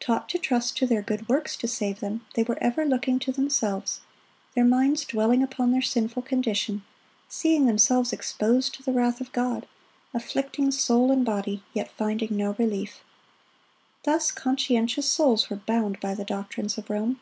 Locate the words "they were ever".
2.34-2.84